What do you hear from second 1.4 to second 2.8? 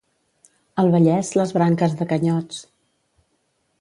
les branques de canyots.